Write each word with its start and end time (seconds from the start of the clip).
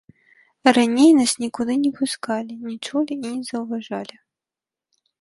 Раней 0.77 1.11
нас 1.19 1.31
нікуды 1.43 1.77
не 1.83 1.91
пускалі, 2.01 2.53
не 2.73 2.81
чулі 2.89 3.13
і 3.21 3.23
не 3.29 3.33
заўважалі. 3.55 4.15